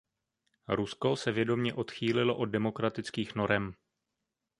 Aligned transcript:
Rusko 0.67 1.15
se 1.15 1.31
vědomě 1.31 1.73
odchýlilo 1.73 2.37
od 2.37 2.45
demokratických 2.45 3.35
norem. 3.35 3.73